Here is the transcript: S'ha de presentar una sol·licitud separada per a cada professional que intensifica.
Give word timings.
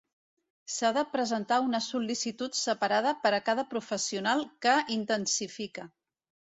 S'ha 0.75 0.89
de 0.97 1.03
presentar 1.15 1.59
una 1.65 1.83
sol·licitud 1.89 2.59
separada 2.61 3.13
per 3.27 3.35
a 3.37 3.43
cada 3.53 3.69
professional 3.77 4.45
que 4.67 4.79
intensifica. 5.01 5.91